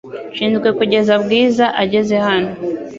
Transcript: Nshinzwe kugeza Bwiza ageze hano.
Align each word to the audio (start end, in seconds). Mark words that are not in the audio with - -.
Nshinzwe 0.33 0.67
kugeza 0.77 1.13
Bwiza 1.23 1.65
ageze 1.83 2.15
hano. 2.27 2.51